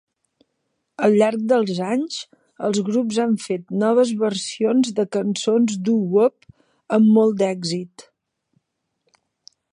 [1.07, 2.15] Al llarg dels anys,
[2.69, 6.51] els grups han fet noves versions de cançons doo-wop
[6.99, 8.09] amb molt d'èxit.